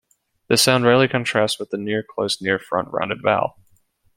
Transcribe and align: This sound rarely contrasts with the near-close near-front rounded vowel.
This 0.47 0.63
sound 0.63 0.83
rarely 0.83 1.07
contrasts 1.07 1.59
with 1.59 1.69
the 1.69 1.77
near-close 1.77 2.41
near-front 2.41 2.87
rounded 2.91 3.21
vowel. 3.21 3.59